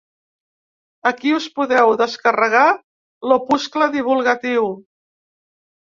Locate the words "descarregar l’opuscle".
2.01-3.93